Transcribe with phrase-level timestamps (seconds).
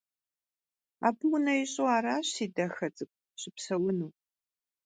[1.07, 4.07] Abı vune yiş'u araş, si daxe ts'ık'u, şıpseunu.